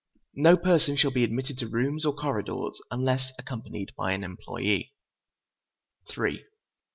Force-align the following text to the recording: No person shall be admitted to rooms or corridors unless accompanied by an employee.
No 0.33 0.57
person 0.57 0.97
shall 0.97 1.11
be 1.11 1.23
admitted 1.23 1.59
to 1.59 1.67
rooms 1.67 2.05
or 2.05 2.15
corridors 2.15 2.81
unless 2.89 3.31
accompanied 3.37 3.93
by 3.95 4.13
an 4.13 4.23
employee. 4.23 4.93